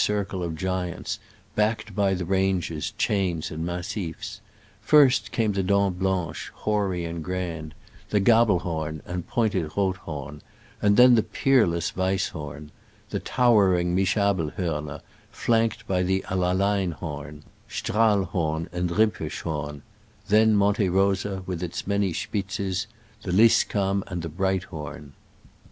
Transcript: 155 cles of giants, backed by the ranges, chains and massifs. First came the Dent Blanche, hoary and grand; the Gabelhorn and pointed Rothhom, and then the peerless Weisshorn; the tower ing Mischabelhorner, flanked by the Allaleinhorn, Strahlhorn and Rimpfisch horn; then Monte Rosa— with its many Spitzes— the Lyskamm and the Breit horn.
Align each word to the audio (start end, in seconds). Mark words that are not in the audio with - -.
155 0.03 0.31
cles 0.31 0.45
of 0.47 0.55
giants, 0.57 1.19
backed 1.53 1.95
by 1.95 2.15
the 2.15 2.25
ranges, 2.25 2.91
chains 2.97 3.51
and 3.51 3.63
massifs. 3.63 4.41
First 4.81 5.31
came 5.31 5.51
the 5.51 5.61
Dent 5.61 5.99
Blanche, 5.99 6.49
hoary 6.55 7.05
and 7.05 7.23
grand; 7.23 7.75
the 8.09 8.19
Gabelhorn 8.19 9.03
and 9.05 9.27
pointed 9.27 9.69
Rothhom, 9.77 10.41
and 10.81 10.97
then 10.97 11.13
the 11.13 11.21
peerless 11.21 11.91
Weisshorn; 11.95 12.71
the 13.11 13.19
tower 13.19 13.77
ing 13.77 13.95
Mischabelhorner, 13.95 15.01
flanked 15.29 15.85
by 15.85 16.01
the 16.01 16.25
Allaleinhorn, 16.29 17.43
Strahlhorn 17.69 18.69
and 18.73 18.89
Rimpfisch 18.89 19.41
horn; 19.41 19.83
then 20.29 20.55
Monte 20.55 20.89
Rosa— 20.89 21.43
with 21.45 21.61
its 21.61 21.85
many 21.85 22.11
Spitzes— 22.11 22.87
the 23.21 23.29
Lyskamm 23.31 24.01
and 24.07 24.23
the 24.23 24.29
Breit 24.29 24.63
horn. 24.63 25.13